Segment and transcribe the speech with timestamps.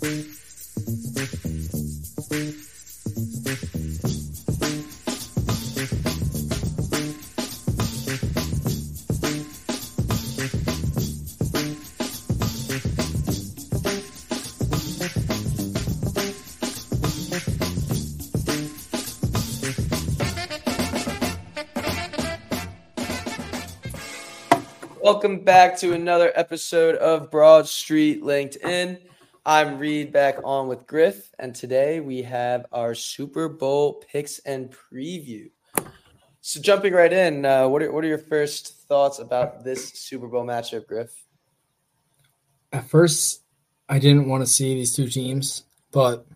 [0.00, 0.26] Welcome
[25.40, 28.98] back to another episode of Broad Street Linc'd-In.
[29.44, 34.70] I'm Reed back on with Griff, and today we have our Super Bowl picks and
[34.70, 35.50] preview.
[36.40, 40.28] So, jumping right in, uh, what are what are your first thoughts about this Super
[40.28, 41.10] Bowl matchup, Griff?
[42.72, 43.42] At first,
[43.88, 46.26] I didn't want to see these two teams, but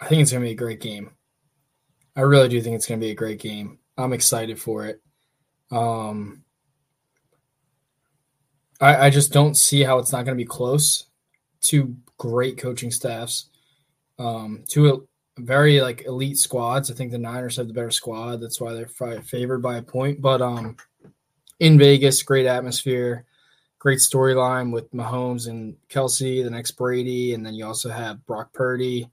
[0.00, 1.10] I think it's going to be a great game.
[2.16, 3.78] I really do think it's going to be a great game.
[3.96, 5.00] I'm excited for it.
[5.70, 6.44] Um,
[8.80, 11.04] I, I just don't see how it's not going to be close.
[11.60, 13.46] Two great coaching staffs,
[14.20, 16.88] um, two very like elite squads.
[16.88, 18.40] I think the Niners have the better squad.
[18.40, 20.22] That's why they're favored by a point.
[20.22, 20.76] But um,
[21.58, 23.24] in Vegas, great atmosphere,
[23.80, 28.52] great storyline with Mahomes and Kelce, the next Brady, and then you also have Brock
[28.52, 29.10] Purdy,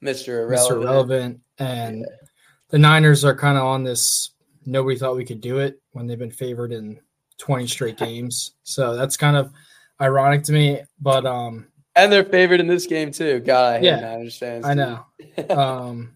[0.00, 0.44] Mr.
[0.44, 0.84] Irrelevant, Mr.
[0.84, 2.26] Relevant, and yeah.
[2.68, 4.30] the Niners are kind of on this.
[4.64, 7.00] Nobody thought we could do it when they've been favored in
[7.38, 8.52] 20 straight games.
[8.62, 9.50] So that's kind of
[10.00, 10.82] ironic to me.
[11.00, 11.66] But um
[11.98, 13.40] and they're favored in this game too.
[13.40, 14.64] God, I yeah, understand.
[14.64, 15.04] I know.
[15.50, 16.14] um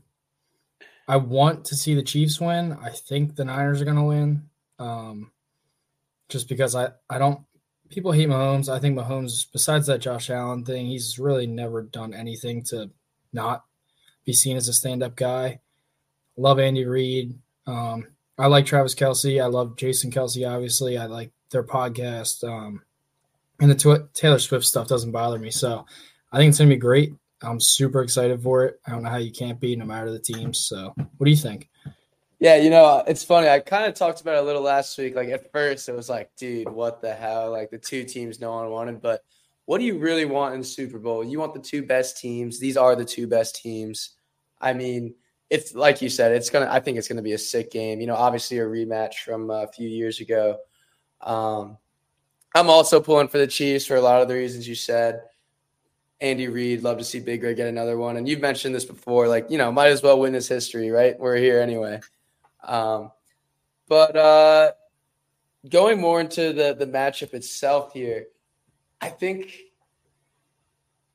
[1.08, 2.76] I want to see the Chiefs win.
[2.80, 4.48] I think the Niners are gonna win.
[4.78, 5.32] Um
[6.28, 7.40] just because I, I don't
[7.90, 8.72] people hate Mahomes.
[8.72, 12.90] I think Mahomes, besides that Josh Allen thing, he's really never done anything to
[13.32, 13.64] not
[14.24, 15.60] be seen as a stand-up guy.
[16.36, 17.38] Love Andy Reid.
[17.66, 18.06] Um,
[18.38, 19.42] I like Travis Kelce.
[19.42, 20.48] I love Jason Kelce.
[20.50, 22.42] Obviously, I like their podcast.
[22.48, 22.82] Um,
[23.62, 25.52] and the Taylor Swift stuff doesn't bother me.
[25.52, 25.86] So
[26.32, 27.14] I think it's gonna be great.
[27.42, 28.80] I'm super excited for it.
[28.86, 30.58] I don't know how you can't be, no matter the teams.
[30.58, 31.68] So, what do you think?
[32.40, 33.48] Yeah, you know, it's funny.
[33.48, 35.14] I kind of talked about it a little last week.
[35.14, 37.52] Like at first, it was like, dude, what the hell?
[37.52, 39.00] Like the two teams no one wanted.
[39.00, 39.22] But
[39.66, 41.22] what do you really want in the Super Bowl?
[41.22, 42.58] You want the two best teams.
[42.58, 44.16] These are the two best teams.
[44.60, 45.14] I mean,
[45.50, 46.68] it's like you said, it's gonna.
[46.68, 48.00] I think it's gonna be a sick game.
[48.00, 50.58] You know, obviously a rematch from a few years ago.
[51.20, 51.78] Um,
[52.54, 55.22] I'm also pulling for the Chiefs for a lot of the reasons you said.
[56.20, 58.16] Andy Reid, love to see Big Red get another one.
[58.16, 61.18] And you've mentioned this before, like you know, might as well win his history, right?
[61.18, 62.00] We're here anyway.
[62.62, 63.10] Um,
[63.88, 64.72] but uh,
[65.68, 68.26] going more into the the matchup itself here,
[69.00, 69.58] I think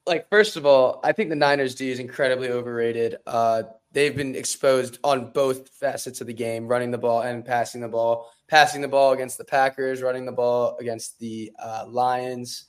[0.06, 3.18] like first of all, I think the Niners D is incredibly overrated.
[3.26, 7.82] Uh, they've been exposed on both facets of the game, running the ball and passing
[7.82, 8.32] the ball.
[8.48, 12.66] Passing the ball against the Packers, running the ball against the uh, Lions.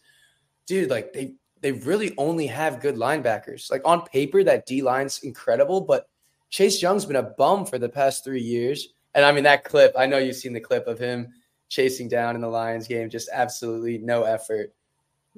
[0.66, 3.70] Dude, like they they really only have good linebackers.
[3.70, 6.08] Like on paper, that D line's incredible, but
[6.50, 8.88] Chase Young's been a bum for the past three years.
[9.14, 11.32] And I mean that clip, I know you've seen the clip of him
[11.68, 14.74] chasing down in the Lions game, just absolutely no effort.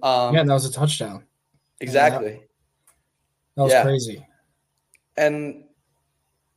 [0.03, 1.25] Um, yeah, that was a touchdown.
[1.81, 2.33] Exactly.
[2.33, 2.49] that,
[3.57, 3.83] that was yeah.
[3.83, 4.27] crazy.
[5.17, 5.65] And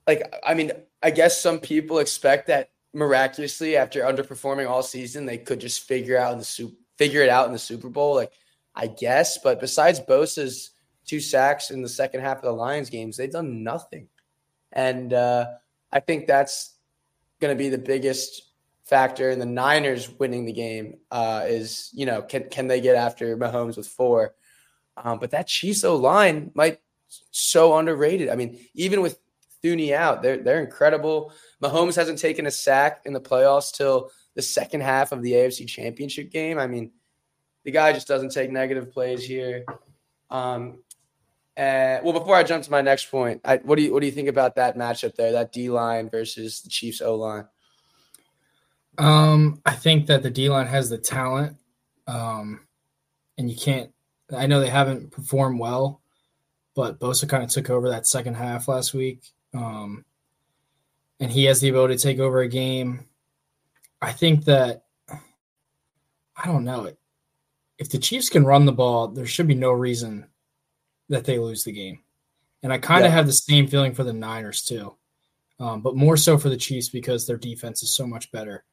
[0.07, 5.37] like I mean, I guess some people expect that miraculously after underperforming all season, they
[5.37, 8.15] could just figure out in the soup figure it out in the Super Bowl.
[8.15, 8.31] Like
[8.75, 10.71] I guess, but besides Bosa's
[11.05, 14.07] two sacks in the second half of the Lions games, they've done nothing.
[14.71, 15.47] And uh,
[15.91, 16.75] I think that's
[17.39, 18.41] going to be the biggest
[18.85, 20.97] factor in the Niners winning the game.
[21.11, 24.33] Uh, is you know can can they get after Mahomes with four?
[24.95, 26.79] Um, but that Chiefs line might
[27.31, 28.29] so underrated.
[28.29, 29.19] I mean, even with
[29.63, 30.22] Thuney out.
[30.22, 31.31] They're they're incredible.
[31.62, 35.68] Mahomes hasn't taken a sack in the playoffs till the second half of the AFC
[35.68, 36.59] Championship game.
[36.59, 36.91] I mean,
[37.63, 39.66] the guy just doesn't take negative plays here.
[40.29, 40.79] Um,
[41.56, 44.07] and well, before I jump to my next point, I, what do you what do
[44.07, 45.34] you think about that matchup there?
[45.34, 47.46] That D line versus the Chiefs O line.
[48.97, 51.57] Um, I think that the D line has the talent,
[52.07, 52.62] um,
[53.38, 53.91] and you can't.
[54.35, 56.02] I know they haven't performed well,
[56.76, 59.22] but Bosa kind of took over that second half last week,
[59.53, 60.05] um,
[61.20, 63.05] and he has the ability to take over a game.
[64.02, 66.91] I think that I don't know
[67.78, 70.28] if the Chiefs can run the ball, there should be no reason
[71.09, 72.00] that they lose the game.
[72.61, 73.17] And I kind of yeah.
[73.17, 74.96] have the same feeling for the Niners too,
[75.59, 78.64] um, but more so for the Chiefs because their defense is so much better.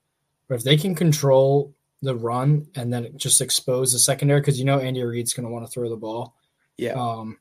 [0.49, 4.65] But if they can control the run and then just expose the secondary, because you
[4.65, 6.37] know Andy Reid's going to want to throw the ball.
[6.77, 6.93] Yeah.
[6.93, 7.39] Um,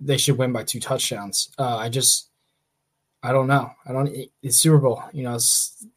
[0.00, 1.50] they should win by two touchdowns.
[1.58, 2.30] Uh, I just
[3.24, 3.70] I don't know.
[3.86, 4.14] I don't.
[4.42, 5.02] It's Super Bowl.
[5.14, 5.38] You know,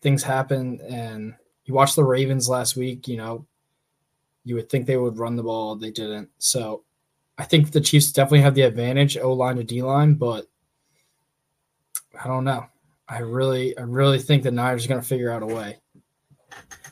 [0.02, 1.36] things happen, and
[1.66, 3.10] you watch the Ravens last week.
[3.10, 3.46] You know,
[4.46, 5.76] you would think they would run the ball.
[5.76, 6.30] They didn't.
[6.38, 6.86] So
[7.38, 10.48] I think the Chiefs definitely have the advantage, O line to D line, but
[12.24, 12.66] I don't know.
[13.10, 15.80] I really, I really think the Niners are going to figure out a way.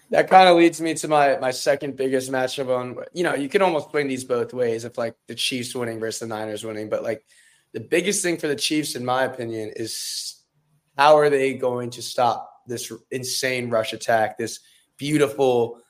[0.09, 2.97] That kind of leads me to my my second biggest matchup on.
[3.13, 6.19] You know, you can almost swing these both ways if like the Chiefs winning versus
[6.19, 7.23] the Niners winning, but like
[7.75, 10.43] the biggest thing for the Chiefs, in my opinion, is
[10.97, 14.61] how are they going to stop this insane rush attack, this
[14.97, 15.81] beautiful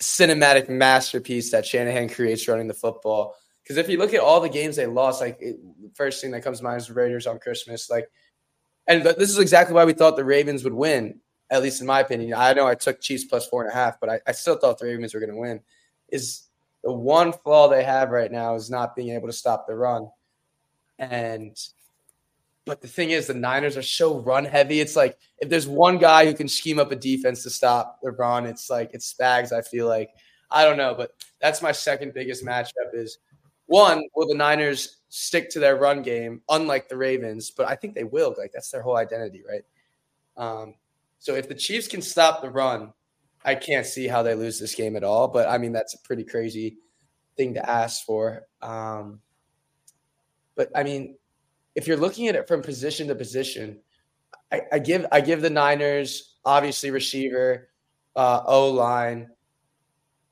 [0.00, 3.34] cinematic masterpiece that Shanahan creates running the football.
[3.62, 5.56] Because if you look at all the games they lost, like it,
[5.94, 7.88] first thing that comes to mind is the Raiders on Christmas.
[7.88, 8.06] Like,
[8.86, 12.00] and this is exactly why we thought the Ravens would win, at least in my
[12.00, 12.34] opinion.
[12.34, 14.78] I know I took Chiefs plus four and a half, but I, I still thought
[14.78, 15.60] the Ravens were going to win.
[16.10, 16.48] Is
[16.84, 20.10] the one flaw they have right now is not being able to stop the run.
[20.98, 21.56] And
[22.64, 24.80] but the thing is, the Niners are so run heavy.
[24.80, 28.44] It's like if there's one guy who can scheme up a defense to stop run,
[28.44, 29.52] it's like it's Spags.
[29.52, 30.10] I feel like
[30.50, 32.92] I don't know, but that's my second biggest matchup.
[32.92, 33.18] Is
[33.66, 37.50] one will the Niners stick to their run game, unlike the Ravens?
[37.50, 38.34] But I think they will.
[38.36, 39.64] Like that's their whole identity, right?
[40.36, 40.74] Um,
[41.18, 42.92] so if the Chiefs can stop the run,
[43.44, 45.28] I can't see how they lose this game at all.
[45.28, 46.78] But I mean, that's a pretty crazy
[47.36, 48.46] thing to ask for.
[48.60, 49.20] Um,
[50.58, 51.16] but I mean,
[51.76, 53.78] if you're looking at it from position to position,
[54.52, 57.68] I, I give I give the Niners obviously receiver,
[58.16, 59.30] uh, O line.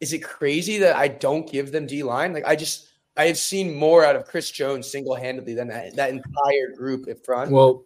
[0.01, 2.35] Is it crazy that I don't give them D line?
[2.35, 5.95] Like I just I have seen more out of Chris Jones single handedly than that,
[5.97, 7.51] that entire group in front.
[7.53, 7.85] Well,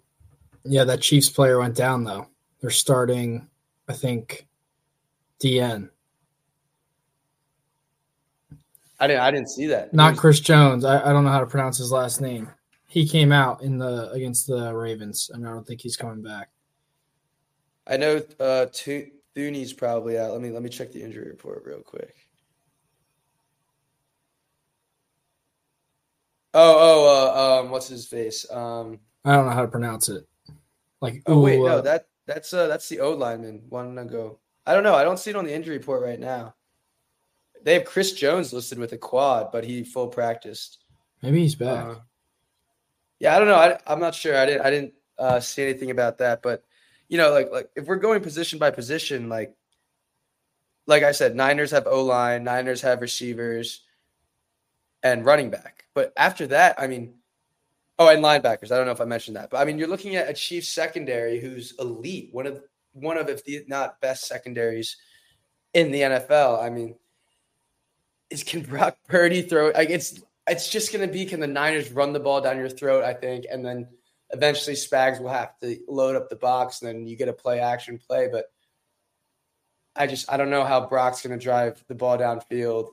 [0.65, 2.27] yeah, that Chiefs player went down though.
[2.61, 3.49] They're starting,
[3.87, 4.49] I think,
[5.43, 5.91] DN.
[9.01, 9.23] I didn't.
[9.23, 9.95] I didn't see that.
[9.95, 10.85] Not Chris Jones.
[10.85, 12.51] I, I don't know how to pronounce his last name.
[12.87, 16.51] He came out in the against the Ravens, and I don't think he's coming back.
[17.87, 18.67] I know uh,
[19.35, 20.33] Thuney's probably out.
[20.33, 22.15] Let me let me check the injury report real quick.
[26.53, 28.45] Oh, oh, uh, um, what's his face?
[28.51, 30.27] Um, I don't know how to pronounce it.
[31.01, 34.41] Like, oh wait, no, uh, that that's uh, that's the O lineman one ago.
[34.67, 34.95] I don't know.
[34.95, 36.55] I don't see it on the injury report right now.
[37.63, 40.79] They have Chris Jones listed with a quad, but he full practiced.
[41.23, 41.87] Maybe he's back.
[41.87, 41.95] Uh,
[43.19, 43.79] yeah, I don't know.
[43.87, 44.37] I, am not sure.
[44.37, 44.63] I didn't.
[44.63, 46.43] I didn't uh, see anything about that.
[46.43, 46.65] But
[47.09, 49.55] you know, like like if we're going position by position, like
[50.87, 53.83] like I said, Niners have O line, Niners have receivers,
[55.03, 55.85] and running back.
[55.95, 57.15] But after that, I mean,
[57.99, 58.73] oh, and linebackers.
[58.73, 60.69] I don't know if I mentioned that, but I mean, you're looking at a Chiefs
[60.69, 62.63] secondary who's elite, one of
[62.93, 64.97] one of if the not best secondaries
[65.75, 66.63] in the NFL.
[66.63, 66.97] I mean,
[68.31, 69.71] is can Brock Purdy throw?
[69.71, 73.05] Like it's it's just to be can the Niners run the ball down your throat?
[73.05, 73.89] I think, and then
[74.31, 77.61] eventually Spags will have to load up the box, and then you get a play
[77.61, 78.29] action play.
[78.31, 78.47] But
[79.97, 82.91] I just I don't know how Brock's to drive the ball downfield.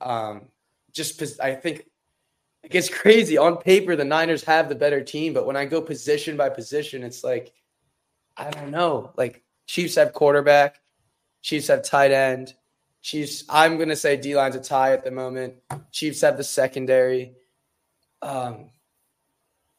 [0.00, 0.48] Um,
[0.92, 1.86] just I think
[2.62, 3.96] it gets crazy on paper.
[3.96, 7.52] The Niners have the better team, but when I go position by position, it's like
[8.36, 9.12] I don't know.
[9.16, 10.80] Like Chiefs have quarterback,
[11.42, 12.54] Chiefs have tight end,
[13.02, 15.54] Chiefs, I'm going to say D line's a tie at the moment.
[15.90, 17.34] Chiefs have the secondary.
[18.22, 18.70] Um,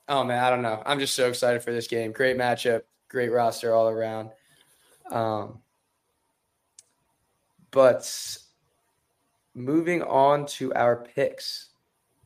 [0.09, 0.83] oh, man, I don't know.
[0.85, 2.11] I'm just so excited for this game.
[2.11, 4.31] Great matchup, great roster all around.
[5.09, 5.59] Um,
[7.71, 8.37] but
[9.55, 11.69] moving on to our picks,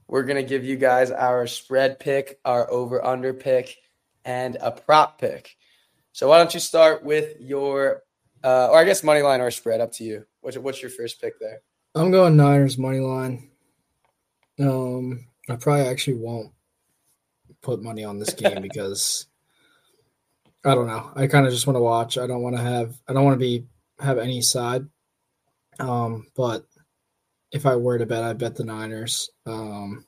[0.07, 3.77] we're going to give you guys our spread pick, our over under pick,
[4.25, 5.55] and a prop pick.
[6.11, 8.01] So, why don't you start with your,
[8.43, 10.25] uh, or I guess money line or spread, up to you.
[10.41, 11.61] What's what's your first pick there?
[11.95, 13.49] I'm going Niners money line.
[14.59, 16.51] Um, I probably actually won't
[17.61, 19.27] put money on this game because
[20.65, 21.11] I don't know.
[21.15, 22.17] I kind of just want to watch.
[22.17, 22.95] I don't want to have.
[23.07, 23.65] I don't want to be
[23.99, 24.85] have any side.
[25.79, 26.65] Um, but
[27.51, 29.29] if I were to bet, I bet the Niners.
[29.45, 30.05] Um,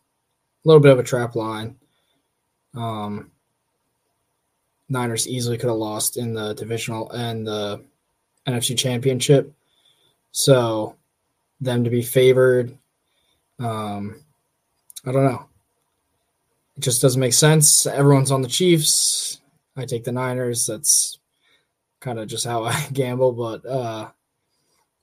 [0.64, 1.76] a little bit of a trap line.
[2.76, 3.32] Um,
[4.90, 7.86] Niners easily could have lost in the divisional and the
[8.48, 9.54] NFC Championship.
[10.32, 10.96] So
[11.62, 12.78] them to be favored,
[13.60, 14.22] um,
[15.06, 15.46] I don't know.
[16.78, 17.86] It just doesn't make sense.
[17.86, 19.42] Everyone's on the Chiefs.
[19.76, 20.66] I take the Niners.
[20.66, 21.20] That's
[22.00, 23.32] kind of just how I gamble.
[23.34, 24.10] But uh,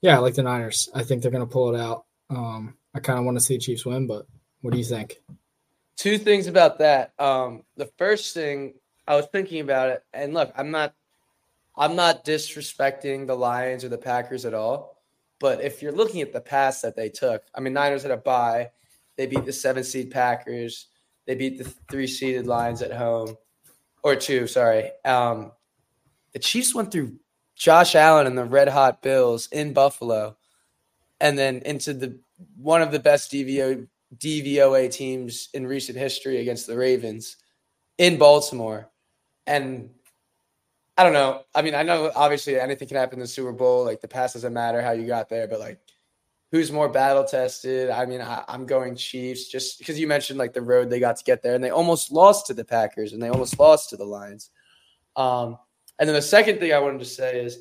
[0.01, 0.89] yeah, I like the Niners.
[0.93, 2.05] I think they're going to pull it out.
[2.29, 4.25] Um, I kind of want to see the Chiefs win, but
[4.61, 5.21] what do you think?
[5.97, 7.13] Two things about that.
[7.19, 8.73] Um, the first thing
[9.07, 10.93] I was thinking about it, and look, I'm not,
[11.77, 14.97] I'm not disrespecting the Lions or the Packers at all.
[15.39, 18.17] But if you're looking at the pass that they took, I mean, Niners had a
[18.17, 18.71] bye.
[19.17, 20.87] They beat the seven seed Packers.
[21.25, 23.35] They beat the three seeded Lions at home,
[24.01, 24.91] or two, sorry.
[25.05, 25.51] Um,
[26.33, 27.19] the Chiefs went through
[27.55, 30.37] Josh Allen and the Red Hot Bills in Buffalo,
[31.19, 32.19] and then into the
[32.55, 37.37] one of the best DVO DVOA teams in recent history against the Ravens
[37.97, 38.89] in Baltimore.
[39.45, 39.89] And
[40.97, 41.43] I don't know.
[41.53, 43.85] I mean, I know obviously anything can happen in the Super Bowl.
[43.85, 45.79] Like the past doesn't matter how you got there, but like
[46.51, 47.89] who's more battle tested?
[47.89, 51.17] I mean, I, am going Chiefs just because you mentioned like the road they got
[51.17, 53.97] to get there, and they almost lost to the Packers and they almost lost to
[53.97, 54.49] the Lions.
[55.15, 55.57] Um,
[55.99, 57.59] and then the second thing I wanted to say is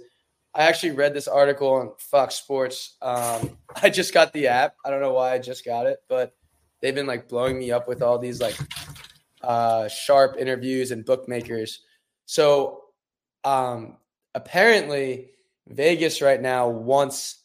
[0.55, 2.97] I actually read this article on Fox Sports.
[3.03, 4.77] Um, I just got the app.
[4.85, 6.35] I don't know why I just got it, but
[6.81, 8.57] they've been like blowing me up with all these like
[9.43, 11.81] uh, sharp interviews and bookmakers.
[12.25, 12.83] So
[13.47, 13.97] um,
[14.35, 15.31] apparently,
[15.69, 17.45] Vegas right now wants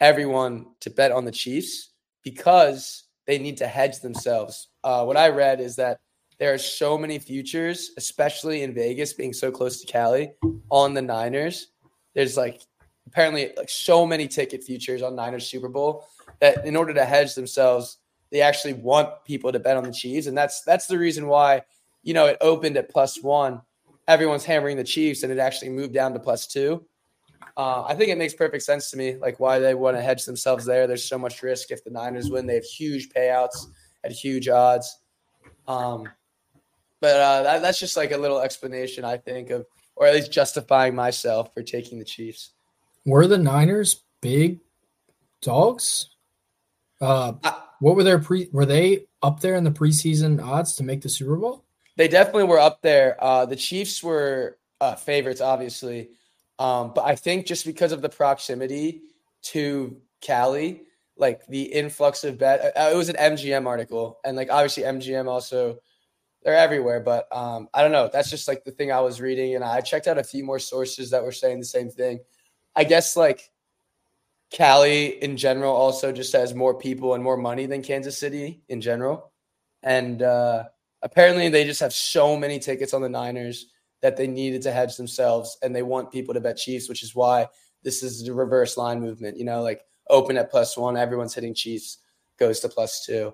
[0.00, 1.90] everyone to bet on the Chiefs
[2.22, 4.68] because they need to hedge themselves.
[4.84, 5.98] Uh, what I read is that
[6.38, 10.32] there are so many futures, especially in Vegas, being so close to Cali,
[10.70, 11.68] on the Niners.
[12.14, 12.62] There's like
[13.08, 16.06] apparently like so many ticket futures on Niners Super Bowl
[16.40, 17.98] that in order to hedge themselves,
[18.30, 21.62] they actually want people to bet on the Chiefs, and that's that's the reason why
[22.04, 23.60] you know it opened at plus one.
[24.08, 26.84] Everyone's hammering the Chiefs, and it actually moved down to plus two.
[27.56, 30.24] Uh, I think it makes perfect sense to me, like why they want to hedge
[30.24, 30.86] themselves there.
[30.86, 33.66] There's so much risk if the Niners win; they have huge payouts
[34.04, 35.00] at huge odds.
[35.68, 36.08] Um,
[37.00, 39.66] but uh, that, that's just like a little explanation, I think, of
[39.96, 42.50] or at least justifying myself for taking the Chiefs.
[43.04, 44.60] Were the Niners big
[45.40, 46.10] dogs?
[47.00, 48.48] Uh, I, what were their pre?
[48.52, 51.64] Were they up there in the preseason odds to make the Super Bowl?
[51.96, 53.16] They definitely were up there.
[53.22, 56.10] Uh, the Chiefs were uh, favorites, obviously,
[56.58, 59.02] um, but I think just because of the proximity
[59.42, 60.82] to Cali,
[61.16, 65.28] like the influx of bet, uh, it was an MGM article, and like obviously MGM
[65.28, 65.78] also
[66.42, 67.00] they're everywhere.
[67.00, 68.08] But um, I don't know.
[68.12, 70.58] That's just like the thing I was reading, and I checked out a few more
[70.58, 72.20] sources that were saying the same thing.
[72.74, 73.50] I guess like
[74.50, 78.80] Cali in general also just has more people and more money than Kansas City in
[78.80, 79.32] general,
[79.82, 80.64] and uh,
[81.02, 83.66] apparently they just have so many tickets on the Niners
[84.00, 87.14] that they needed to hedge themselves, and they want people to bet Chiefs, which is
[87.14, 87.48] why
[87.82, 89.38] this is the reverse line movement.
[89.38, 91.98] You know, like open at plus one, everyone's hitting Chiefs,
[92.38, 93.32] goes to plus two.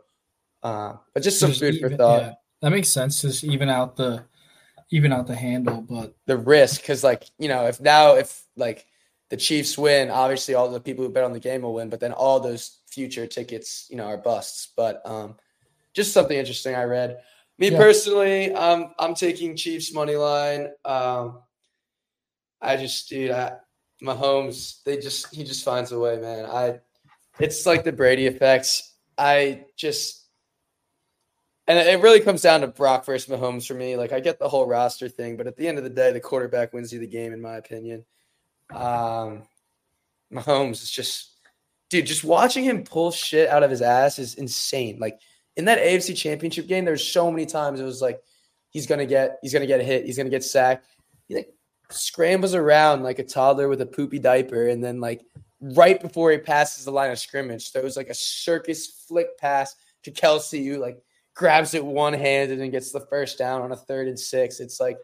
[0.62, 2.22] Uh, but just some just food even, for thought.
[2.22, 3.22] Yeah that makes sense.
[3.22, 4.24] Just even out the
[4.90, 8.86] even out the handle, but the risk because like you know if now if like
[9.30, 12.00] the Chiefs win, obviously all the people who bet on the game will win, but
[12.00, 14.68] then all those future tickets you know are busts.
[14.76, 15.36] But um,
[15.92, 17.20] just something interesting I read.
[17.58, 17.78] Me yeah.
[17.78, 20.68] personally, um, I'm taking Chiefs money line.
[20.84, 21.40] Um,
[22.60, 23.56] I just dude, I,
[24.02, 26.46] Mahomes, they just he just finds a way, man.
[26.46, 26.80] I
[27.40, 28.94] it's like the Brady effects.
[29.16, 30.28] I just
[31.68, 33.96] and it really comes down to Brock versus Mahomes for me.
[33.96, 36.20] Like I get the whole roster thing, but at the end of the day, the
[36.20, 38.06] quarterback wins you the game, in my opinion.
[38.72, 39.42] Um,
[40.32, 41.36] Mahomes is just,
[41.90, 44.98] dude, just watching him pull shit out of his ass is insane.
[44.98, 45.20] Like
[45.58, 48.22] in that AFC Championship game, there's so many times it was like
[48.70, 50.86] he's gonna get, he's gonna get hit, he's gonna get sacked.
[51.26, 51.52] He like
[51.90, 55.20] scrambles around like a toddler with a poopy diaper, and then like
[55.60, 59.74] right before he passes the line of scrimmage, throws like a circus flick pass
[60.04, 61.02] to Kelce, who like
[61.34, 64.60] grabs it one handed and then gets the first down on a third and six.
[64.60, 64.96] It's like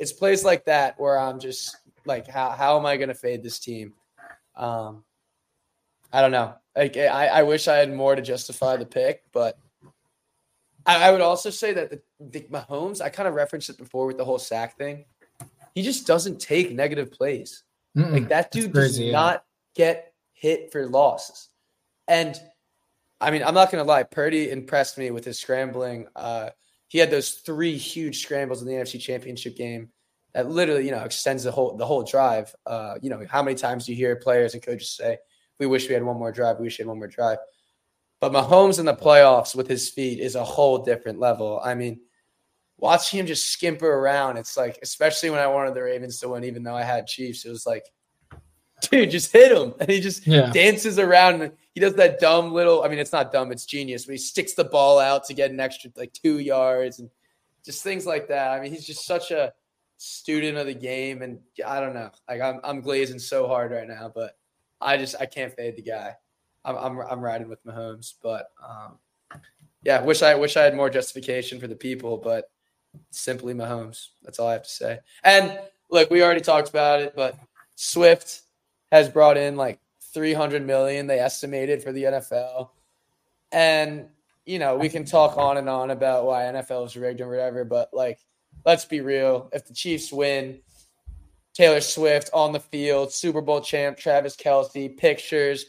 [0.00, 3.58] it's plays like that where I'm just like, how how am I to fade this
[3.58, 3.92] team?
[4.56, 5.04] Um,
[6.14, 6.54] I don't know.
[6.74, 9.58] Like I, I wish I had more to justify the pick, but
[10.88, 13.00] I, I would also say that the, the Mahomes.
[13.00, 15.04] I kind of referenced it before with the whole sack thing.
[15.74, 17.62] He just doesn't take negative plays.
[17.96, 19.12] Mm-mm, like that dude crazy, does yeah.
[19.12, 21.48] not get hit for losses,
[22.08, 22.40] and
[23.20, 24.02] I mean, I'm not going to lie.
[24.02, 26.06] Purdy impressed me with his scrambling.
[26.14, 26.50] Uh,
[26.88, 29.90] he had those three huge scrambles in the NFC Championship game
[30.34, 32.54] that literally, you know, extends the whole the whole drive.
[32.66, 35.18] Uh, you know, how many times do you hear players and coaches say,
[35.58, 36.58] "We wish we had one more drive.
[36.58, 37.38] We wish we had one more drive."
[38.20, 41.60] But Mahomes in the playoffs with his feet is a whole different level.
[41.62, 42.00] I mean,
[42.76, 46.44] watching him just skimper around, it's like, especially when I wanted the Ravens to win,
[46.44, 47.84] even though I had Chiefs, it was like,
[48.90, 49.74] dude, just hit him.
[49.78, 50.50] And he just yeah.
[50.50, 54.06] dances around and he does that dumb little, I mean, it's not dumb, it's genius,
[54.06, 57.10] but he sticks the ball out to get an extra like two yards and
[57.64, 58.52] just things like that.
[58.52, 59.52] I mean, he's just such a
[59.96, 61.22] student of the game.
[61.22, 64.36] And I don't know, like I'm, I'm glazing so hard right now, but
[64.80, 66.14] I just, I can't fade the guy.
[66.64, 68.98] I'm, I'm, I'm riding with Mahomes, but um,
[69.82, 72.50] yeah, wish I wish I had more justification for the people, but
[73.10, 74.08] simply Mahomes.
[74.22, 74.98] That's all I have to say.
[75.24, 75.58] And
[75.90, 77.38] look, we already talked about it, but
[77.76, 78.42] Swift
[78.90, 79.80] has brought in like
[80.12, 82.70] 300 million they estimated for the NFL.
[83.52, 84.06] And
[84.46, 87.64] you know, we can talk on and on about why NFL is rigged and whatever,
[87.64, 88.18] but like
[88.64, 90.60] let's be real, if the Chiefs win,
[91.54, 95.66] Taylor Swift on the field, Super Bowl champ Travis Kelce, pictures,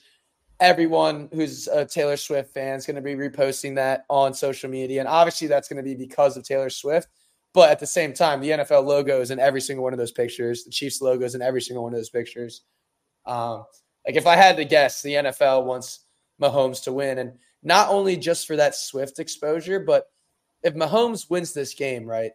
[0.59, 4.99] everyone who's a Taylor Swift fan is going to be reposting that on social media.
[4.99, 7.07] And obviously, that's going to be because of Taylor Swift.
[7.53, 10.11] But at the same time, the NFL logo is in every single one of those
[10.11, 10.63] pictures.
[10.63, 12.61] The Chiefs logo is in every single one of those pictures.
[13.25, 13.63] Um,
[14.05, 16.05] like if I had to guess, the NFL wants
[16.41, 20.05] Mahomes to win, and not only just for that Swift exposure, but
[20.63, 22.31] if Mahomes wins this game, right,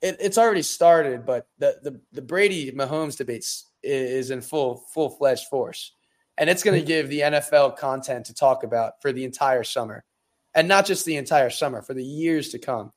[0.00, 1.24] it, it's already started.
[1.24, 5.92] But the the, the Brady Mahomes debates is in full full fledged force,
[6.38, 10.04] and it's going to give the NFL content to talk about for the entire summer,
[10.54, 12.92] and not just the entire summer for the years to come.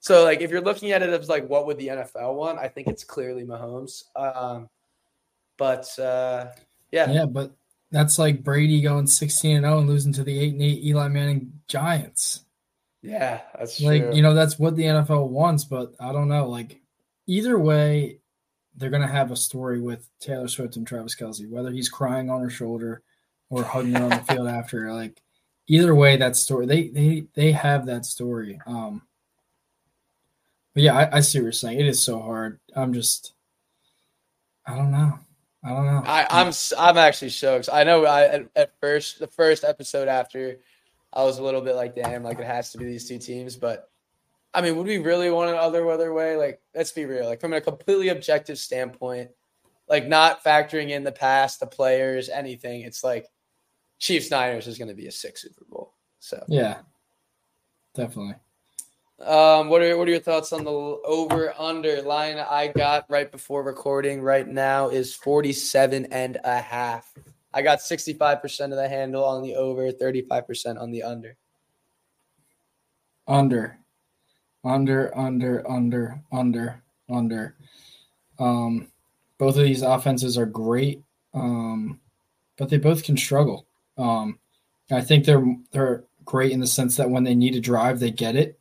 [0.00, 2.58] So, like, if you're looking at it as like, what would the NFL want?
[2.58, 4.04] I think it's clearly Mahomes.
[4.14, 4.68] Um,
[5.56, 6.46] but uh,
[6.92, 7.52] yeah, yeah, but
[7.90, 11.08] that's like Brady going 16 and 0 and losing to the 8 and 8 Eli
[11.08, 12.44] Manning Giants.
[13.02, 14.14] Yeah, that's like true.
[14.14, 16.48] you know that's what the NFL wants, but I don't know.
[16.48, 16.80] Like
[17.26, 18.20] either way,
[18.78, 22.40] they're gonna have a story with Taylor Swift and Travis Kelce, whether he's crying on
[22.40, 23.02] her shoulder
[23.50, 24.92] or hugging her on the field after.
[24.92, 25.20] Like
[25.66, 28.60] either way, that story they they they have that story.
[28.66, 29.02] Um,
[30.74, 31.80] but yeah, I, I see what you're saying.
[31.80, 32.60] It is so hard.
[32.76, 33.32] I'm just,
[34.64, 35.18] I don't know.
[35.64, 36.02] I don't know.
[36.06, 37.68] I, I'm I'm actually shocked.
[37.72, 40.58] I know I at, at first the first episode after
[41.12, 43.56] I was a little bit like, damn, like it has to be these two teams.
[43.56, 43.90] But
[44.54, 46.36] I mean, would we really want other other way?
[46.36, 47.26] Like, let's be real.
[47.26, 49.30] Like from a completely objective standpoint,
[49.88, 52.82] like not factoring in the past, the players, anything.
[52.82, 53.26] It's like
[53.98, 55.94] Chiefs Niners is going to be a six Super Bowl.
[56.18, 56.78] So yeah,
[57.94, 58.34] definitely.
[59.20, 63.30] Um, what are what are your thoughts on the over under line I got right
[63.30, 67.12] before recording right now is 47 and a half.
[67.52, 71.36] I got 65% of the handle on the over, 35% on the under.
[73.26, 73.78] Under,
[74.64, 77.54] under, under, under, under, under.
[78.38, 78.88] Um,
[79.38, 81.02] both of these offenses are great,
[81.34, 82.00] um,
[82.56, 83.66] but they both can struggle.
[83.96, 84.38] Um,
[84.90, 88.10] I think they're they're great in the sense that when they need to drive, they
[88.10, 88.58] get it.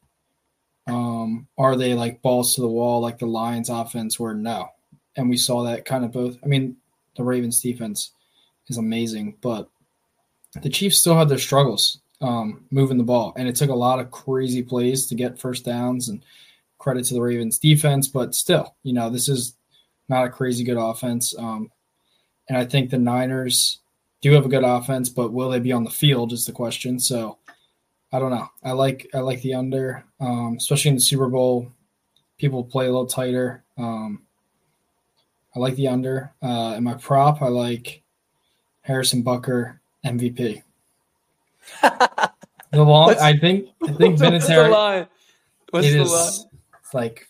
[0.87, 4.69] Um, are they like balls to the wall like the Lions offense were no.
[5.15, 6.37] And we saw that kind of both.
[6.43, 6.77] I mean,
[7.15, 8.11] the Ravens defense
[8.67, 9.69] is amazing, but
[10.61, 13.33] the Chiefs still had their struggles um, moving the ball.
[13.37, 16.23] And it took a lot of crazy plays to get first downs and
[16.77, 19.55] credit to the Ravens defense, but still, you know, this is
[20.09, 21.35] not a crazy good offense.
[21.37, 21.71] Um,
[22.49, 23.79] and I think the Niners
[24.21, 26.99] do have a good offense, but will they be on the field is the question.
[26.99, 27.37] So
[28.11, 28.47] I don't know.
[28.63, 31.71] I like I like the under, um, especially in the Super Bowl.
[32.37, 33.63] People play a little tighter.
[33.77, 34.21] Um,
[35.55, 36.31] I like the under.
[36.41, 38.01] Uh, and my prop, I like
[38.81, 40.61] Harrison Butker MVP.
[42.71, 44.69] the long, What's- I think I think Vinatieri.
[44.71, 45.07] line?
[45.71, 46.49] What's It the is line?
[46.81, 47.27] it's like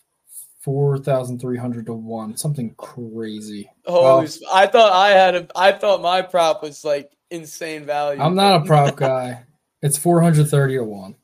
[0.60, 3.70] four thousand three hundred to one, something crazy.
[3.86, 5.46] S- I thought I had a.
[5.56, 8.20] I thought my prop was like insane value.
[8.20, 9.44] I'm not a prop guy.
[9.82, 11.16] It's four hundred thirty to one.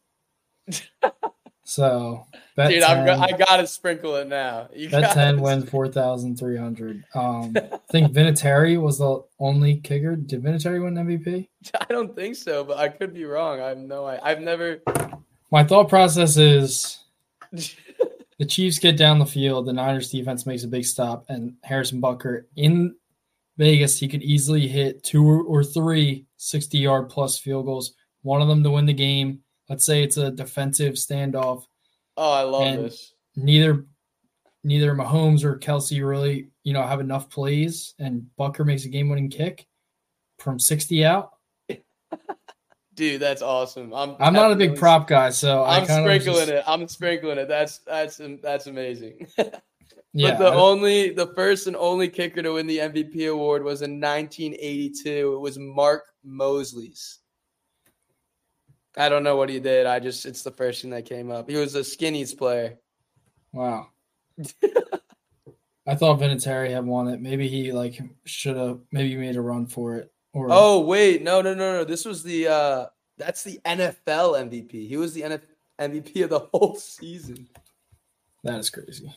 [1.64, 2.83] So bet dude.
[2.83, 3.22] 10, I'm.
[3.22, 4.68] I gotta sprinkle it now.
[4.74, 7.03] You bet ten wins four thousand three hundred.
[7.14, 10.14] Um, I think Vinatieri was the only kicker.
[10.14, 11.48] Did Vinatieri win MVP?
[11.81, 13.61] I don't think so, but I could be wrong.
[13.61, 14.05] I have no.
[14.05, 14.83] I, I've never.
[15.50, 16.98] My thought process is
[17.53, 22.00] the Chiefs get down the field, the Niners defense makes a big stop, and Harrison
[22.00, 22.94] Butker in
[23.57, 28.48] Vegas, he could easily hit two or three 60 yard plus field goals, one of
[28.48, 29.40] them to win the game.
[29.68, 31.64] Let's say it's a defensive standoff.
[32.16, 33.14] Oh, I love this.
[33.37, 33.87] Neither
[34.62, 39.09] neither Mahomes or Kelce really, you know, have enough plays, and Butker makes a game
[39.09, 39.66] winning kick
[40.38, 41.31] from 60 out.
[42.94, 43.92] Dude, that's awesome.
[43.92, 44.16] I'm.
[44.20, 46.62] I'm not a big prop guy, so I'm sprinkling it.
[46.66, 47.48] I'm sprinkling it.
[47.48, 49.27] That's that's that's amazing.
[50.16, 53.64] Yeah, but the I- only, the first and only kicker to win the MVP award
[53.64, 55.35] was in 1982.
[55.35, 57.18] It was Mark Moseley's.
[58.96, 59.87] I don't know what he did.
[59.87, 61.48] I just, it's the first thing that came up.
[61.50, 62.78] He was a skinnies player.
[63.52, 63.88] Wow.
[65.87, 67.20] I thought Vinatieri had won it.
[67.20, 70.12] Maybe he like should have maybe made a run for it.
[70.33, 71.85] Or Oh wait, no, no, no, no.
[71.85, 72.87] This was the, uh
[73.18, 74.88] that's the NFL MVP.
[74.88, 75.42] He was the NF-
[75.80, 77.48] MVP of the whole season.
[78.42, 79.14] that is crazy.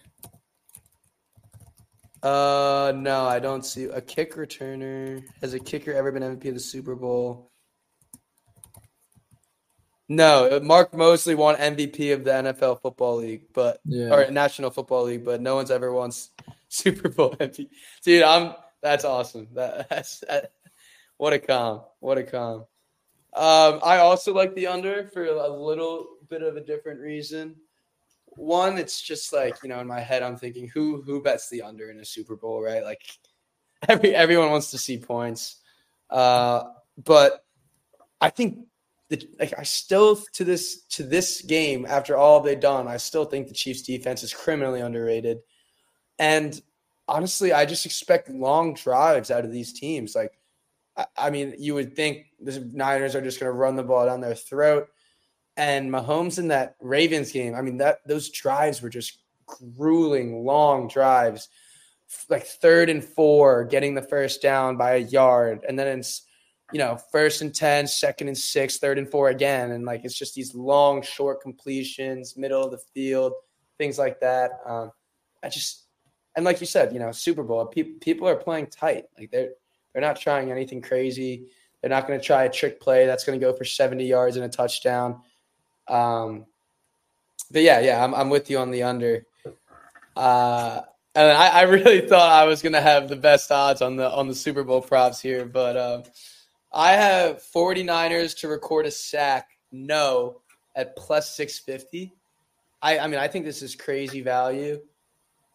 [2.23, 5.23] Uh, no, I don't see a kick returner.
[5.41, 7.51] Has a kicker ever been MVP of the Super Bowl?
[10.10, 14.13] No, Mark Moseley won MVP of the NFL Football League, but Yeah.
[14.13, 16.12] or National Football League, but no one's ever won
[16.70, 17.70] Super Bowl MVP.
[18.04, 19.48] Dude, I'm that's awesome.
[19.54, 20.52] That, that's that,
[21.17, 22.65] what a calm, what a calm.
[23.34, 27.56] Um, I also like the under for a little bit of a different reason.
[28.26, 31.63] One, it's just like you know, in my head, I'm thinking, who who bets the
[31.63, 32.84] under in a Super Bowl, right?
[32.84, 33.02] Like
[33.89, 35.58] every everyone wants to see points,
[36.10, 36.63] uh,
[37.04, 37.43] but
[38.22, 38.60] I think
[39.10, 43.26] the like I still to this to this game after all they've done, I still
[43.26, 45.39] think the Chiefs defense is criminally underrated.
[46.20, 46.60] And
[47.08, 50.15] honestly, I just expect long drives out of these teams.
[50.15, 50.38] Like,
[50.96, 54.06] I, I mean, you would think the Niners are just going to run the ball
[54.06, 54.88] down their throat.
[55.56, 60.88] And Mahomes in that Ravens game, I mean, that those drives were just grueling, long
[60.88, 61.50] drives,
[62.30, 66.24] like third and four, getting the first down by a yard, and then it's
[66.71, 70.17] you know first and ten, second and six, third and four again, and like it's
[70.17, 73.34] just these long, short completions, middle of the field,
[73.77, 74.51] things like that.
[74.65, 74.91] Um,
[75.43, 75.86] I just
[76.36, 79.06] and like you said, you know, Super Bowl, pe- people are playing tight.
[79.17, 79.49] Like they're
[79.91, 81.47] they're not trying anything crazy.
[81.82, 84.36] They're not going to try a trick play that's going to go for 70 yards
[84.36, 85.21] and a touchdown.
[85.88, 86.45] Um,
[87.51, 89.25] but yeah, yeah, I'm, I'm with you on the under.
[90.15, 90.82] Uh,
[91.15, 94.12] and I, I really thought I was going to have the best odds on the
[94.12, 96.03] on the Super Bowl props here, but uh,
[96.71, 99.49] I have 49ers to record a sack.
[99.71, 100.41] No,
[100.75, 102.13] at plus 650.
[102.82, 104.80] I, I mean, I think this is crazy value.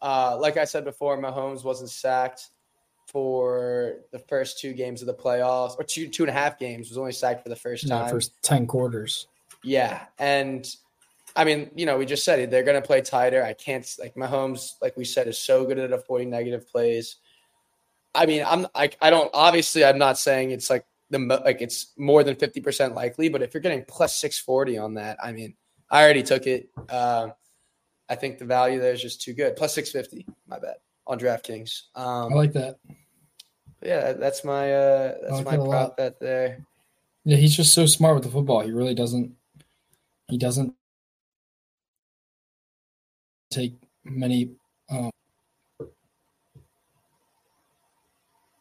[0.01, 2.49] Uh, like I said before, Mahomes wasn't sacked
[3.07, 6.89] for the first two games of the playoffs, or two two and a half games.
[6.89, 8.05] Was only sacked for the first time.
[8.05, 9.27] Yeah, first ten quarters.
[9.63, 10.67] Yeah, and
[11.35, 12.51] I mean, you know, we just said it.
[12.51, 13.43] They're going to play tighter.
[13.43, 17.15] I can't like Mahomes, like we said, is so good at avoiding negative plays.
[18.13, 21.93] I mean, I'm I, I don't obviously I'm not saying it's like the like it's
[21.97, 25.31] more than fifty percent likely, but if you're getting plus six forty on that, I
[25.31, 25.55] mean,
[25.89, 26.69] I already took it.
[26.89, 27.29] Uh,
[28.09, 29.55] I think the value there is just too good.
[29.55, 30.75] Plus six fifty, my bad
[31.07, 31.83] on DraftKings.
[31.95, 32.79] Um, I like that.
[33.81, 36.65] Yeah, that's my uh, that's like my prop bet there.
[37.25, 38.61] Yeah, he's just so smart with the football.
[38.61, 39.33] He really doesn't.
[40.27, 40.73] He doesn't
[43.51, 43.73] take
[44.03, 44.51] many.
[44.89, 45.11] Um,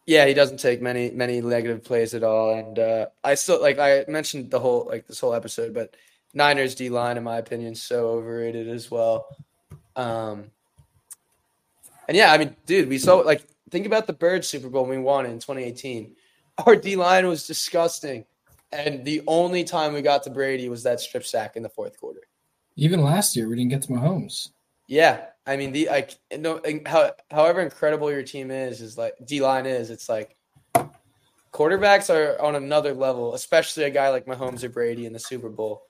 [0.06, 3.78] yeah, he doesn't take many many negative plays at all, and uh, I still like
[3.78, 5.94] I mentioned the whole like this whole episode, but
[6.34, 9.36] Niners D line, in my opinion, so overrated as well.
[9.94, 10.50] Um,
[12.08, 14.98] and yeah, I mean, dude, we saw like think about the Bird Super Bowl we
[14.98, 16.16] won in 2018.
[16.66, 18.24] Our D line was disgusting,
[18.72, 21.98] and the only time we got to Brady was that strip sack in the fourth
[21.98, 22.20] quarter.
[22.76, 24.48] Even last year, we didn't get to Mahomes.
[24.88, 29.40] Yeah, I mean the like no, how, however incredible your team is is like D
[29.40, 29.90] line is.
[29.90, 30.36] It's like
[31.52, 35.48] quarterbacks are on another level, especially a guy like Mahomes or Brady in the Super
[35.48, 35.82] Bowl.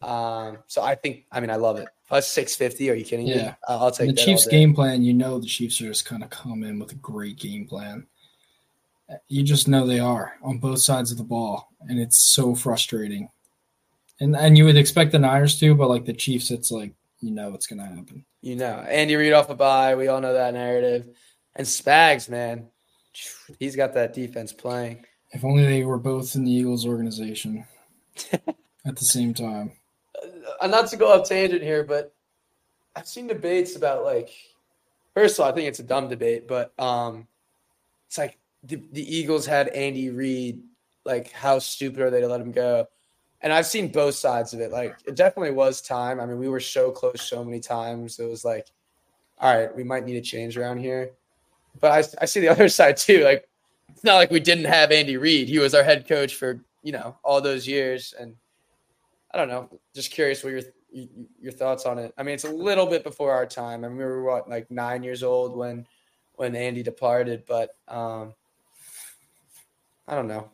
[0.00, 1.88] Um, so I think, I mean, I love it.
[2.06, 2.88] Plus six fifty.
[2.90, 3.36] Are you kidding yeah.
[3.36, 3.50] me?
[3.68, 5.02] I'll take the Chiefs game plan.
[5.02, 8.06] You know, the Chiefs are just kind of come in with a great game plan.
[9.28, 13.30] You just know they are on both sides of the ball, and it's so frustrating.
[14.20, 17.30] And and you would expect the Niners to, but like the Chiefs, it's like you
[17.30, 18.24] know what's gonna happen.
[18.40, 19.94] You know, Andy Reid off a bye.
[19.94, 21.06] We all know that narrative.
[21.56, 22.68] And Spags, man,
[23.58, 25.04] he's got that defense playing.
[25.32, 27.66] If only they were both in the Eagles organization
[28.32, 29.72] at the same time.
[30.60, 32.14] Uh, not to go off tangent here, but
[32.96, 34.30] I've seen debates about like.
[35.14, 37.26] First of all, I think it's a dumb debate, but um,
[38.06, 40.62] it's like the, the Eagles had Andy Reid.
[41.04, 42.86] Like, how stupid are they to let him go?
[43.40, 44.72] And I've seen both sides of it.
[44.72, 46.20] Like, it definitely was time.
[46.20, 48.18] I mean, we were so close so many times.
[48.18, 48.66] It was like,
[49.40, 51.12] all right, we might need a change around here.
[51.80, 53.22] But I, I see the other side too.
[53.22, 53.48] Like,
[53.90, 55.48] it's not like we didn't have Andy Reid.
[55.48, 58.34] He was our head coach for you know all those years, and
[59.32, 59.68] I don't know.
[59.94, 60.62] Just curious what your
[61.40, 62.14] your thoughts on it.
[62.16, 63.84] I mean, it's a little bit before our time.
[63.84, 65.86] I mean, we were what like nine years old when
[66.36, 68.34] when Andy departed, but um,
[70.06, 70.48] I don't know.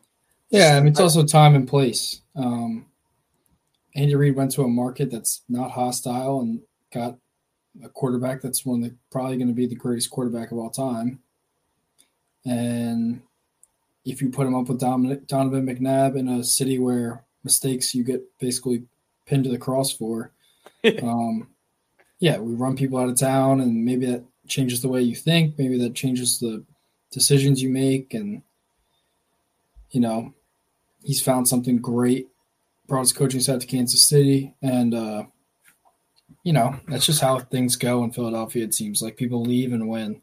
[0.49, 2.21] Yeah, I mean, it's also time and place.
[2.35, 2.85] Um,
[3.95, 6.61] Andy Reid went to a market that's not hostile and
[6.93, 7.17] got
[7.83, 11.19] a quarterback that's one that probably going to be the greatest quarterback of all time.
[12.45, 13.21] And
[14.05, 18.03] if you put him up with Dominic, Donovan McNabb in a city where mistakes you
[18.03, 18.83] get basically
[19.25, 20.31] pinned to the cross for,
[21.01, 21.47] um,
[22.19, 25.57] yeah, we run people out of town, and maybe that changes the way you think.
[25.57, 26.63] Maybe that changes the
[27.11, 28.41] decisions you make, and
[29.91, 30.33] you know,
[31.03, 32.27] he's found something great.
[32.87, 35.23] Brought his coaching staff to Kansas City, and uh,
[36.43, 38.63] you know that's just how things go in Philadelphia.
[38.63, 40.21] It seems like people leave and win.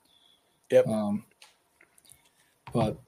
[0.70, 0.86] Yep.
[0.86, 1.24] Um,
[2.72, 2.98] but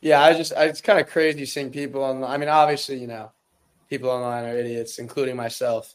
[0.00, 2.22] yeah, I just I, it's kind of crazy seeing people on.
[2.22, 3.32] I mean, obviously, you know,
[3.88, 5.94] people online are idiots, including myself.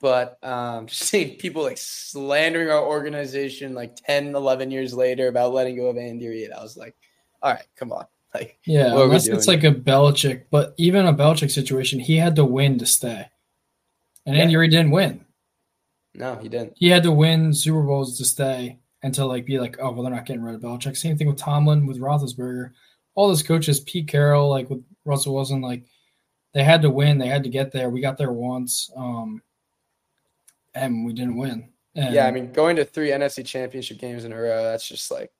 [0.00, 5.52] But um, just seeing people like slandering our organization like 10, 11 years later about
[5.52, 6.96] letting go of Andy Reid, I was like,
[7.42, 8.06] all right, come on.
[8.34, 12.44] Like, yeah, unless it's like a Belichick, but even a Belichick situation, he had to
[12.44, 13.26] win to stay,
[14.24, 14.42] and yeah.
[14.42, 15.24] Andy didn't win.
[16.14, 16.74] No, he didn't.
[16.76, 20.04] He had to win Super Bowls to stay and to like be like, oh well,
[20.04, 20.96] they're not getting rid of Belichick.
[20.96, 22.70] Same thing with Tomlin, with Roethlisberger,
[23.14, 25.84] all those coaches, Pete Carroll, like with Russell Wilson, like
[26.52, 27.18] they had to win.
[27.18, 27.90] They had to get there.
[27.90, 29.42] We got there once, um,
[30.74, 31.68] and we didn't win.
[31.94, 35.10] And yeah, I mean, going to three NFC championship games in a row, that's just
[35.10, 35.32] like,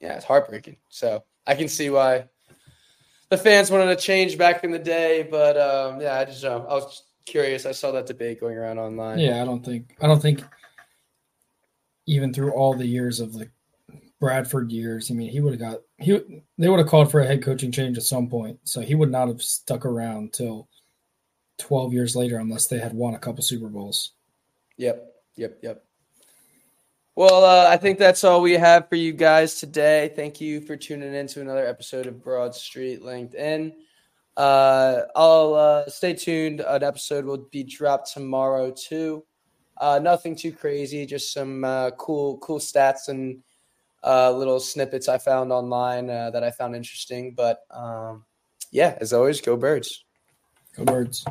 [0.00, 0.76] yeah, it's heartbreaking.
[0.88, 2.28] So I can see why
[3.28, 5.26] the fans wanted to change back in the day.
[5.28, 7.66] But um, yeah, I just, um, I was curious.
[7.66, 9.18] I saw that debate going around online.
[9.18, 10.42] Yeah, I don't think, I don't think
[12.06, 13.48] even through all the years of the
[14.20, 17.26] Bradford years, I mean, he would have got, he, they would have called for a
[17.26, 18.60] head coaching change at some point.
[18.64, 20.68] So he would not have stuck around till
[21.58, 24.12] 12 years later unless they had won a couple Super Bowls.
[24.76, 25.04] Yep.
[25.36, 25.58] Yep.
[25.62, 25.85] Yep.
[27.16, 30.12] Well, uh, I think that's all we have for you guys today.
[30.14, 33.72] Thank you for tuning in to another episode of Broad Street Linc'd-In.
[34.36, 36.60] Uh, I'll uh, stay tuned.
[36.60, 39.24] An episode will be dropped tomorrow too.
[39.78, 43.42] Uh, nothing too crazy, just some uh, cool, cool stats and
[44.04, 47.32] uh, little snippets I found online uh, that I found interesting.
[47.34, 48.26] But um,
[48.72, 50.04] yeah, as always, go birds.
[50.76, 51.24] Go birds.